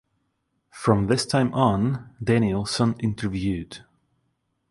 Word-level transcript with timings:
From 0.71 1.05
this 1.05 1.27
time 1.27 1.53
on, 1.53 2.15
Danielsson 2.23 2.99
interviewed. 3.03 3.85